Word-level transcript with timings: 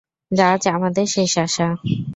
রাজ 0.31 0.63
আমাদের 0.67 1.05
শেষ 1.07 1.33
আশা। 1.37 1.67